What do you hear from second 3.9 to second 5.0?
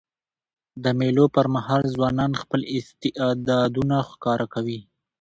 ښکاره کوي.